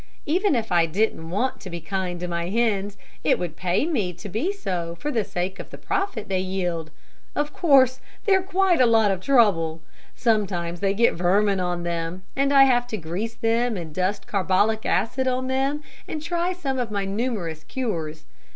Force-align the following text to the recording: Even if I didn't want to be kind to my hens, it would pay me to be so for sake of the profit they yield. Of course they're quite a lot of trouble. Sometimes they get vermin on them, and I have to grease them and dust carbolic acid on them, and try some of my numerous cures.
Even 0.25 0.55
if 0.55 0.71
I 0.71 0.87
didn't 0.87 1.29
want 1.29 1.61
to 1.61 1.69
be 1.69 1.79
kind 1.79 2.19
to 2.21 2.27
my 2.27 2.49
hens, 2.49 2.97
it 3.23 3.37
would 3.37 3.55
pay 3.55 3.85
me 3.85 4.13
to 4.13 4.27
be 4.29 4.51
so 4.51 4.95
for 4.99 5.11
sake 5.23 5.59
of 5.59 5.69
the 5.69 5.77
profit 5.77 6.27
they 6.27 6.39
yield. 6.39 6.89
Of 7.35 7.53
course 7.53 7.99
they're 8.25 8.41
quite 8.41 8.81
a 8.81 8.87
lot 8.87 9.11
of 9.11 9.21
trouble. 9.21 9.79
Sometimes 10.15 10.79
they 10.79 10.95
get 10.95 11.13
vermin 11.13 11.59
on 11.59 11.83
them, 11.83 12.23
and 12.35 12.51
I 12.51 12.63
have 12.63 12.87
to 12.87 12.97
grease 12.97 13.35
them 13.35 13.77
and 13.77 13.93
dust 13.93 14.25
carbolic 14.25 14.87
acid 14.87 15.27
on 15.27 15.45
them, 15.45 15.83
and 16.07 16.19
try 16.19 16.51
some 16.51 16.79
of 16.79 16.89
my 16.89 17.05
numerous 17.05 17.63
cures. 17.63 18.25